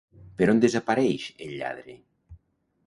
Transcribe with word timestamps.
Per 0.39 0.47
on 0.53 0.61
desapareix 0.63 1.29
el 1.47 1.55
lladre? 1.61 1.97